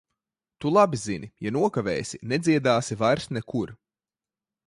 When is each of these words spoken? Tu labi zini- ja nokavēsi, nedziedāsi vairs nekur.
Tu 0.63 0.69
labi 0.77 0.99
zini- 1.01 1.27
ja 1.47 1.51
nokavēsi, 1.57 2.21
nedziedāsi 2.33 2.99
vairs 3.03 3.31
nekur. 3.39 3.77